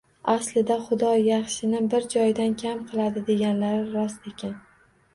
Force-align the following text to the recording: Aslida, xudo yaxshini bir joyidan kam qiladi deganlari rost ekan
Aslida, 0.35 0.77
xudo 0.85 1.11
yaxshini 1.25 1.83
bir 1.93 2.09
joyidan 2.15 2.57
kam 2.65 2.83
qiladi 2.91 3.27
deganlari 3.31 3.89
rost 3.97 4.31
ekan 4.37 4.61